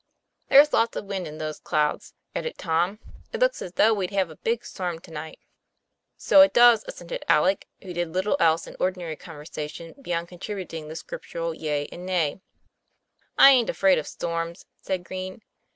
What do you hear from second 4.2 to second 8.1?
a big storm to night."" So it does," assented Alec, who